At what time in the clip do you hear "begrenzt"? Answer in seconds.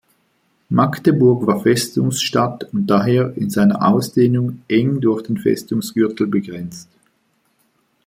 6.25-6.89